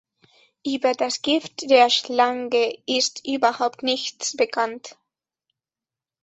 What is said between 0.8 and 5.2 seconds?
das Gift der Schlange ist überhaupt nichts bekannt.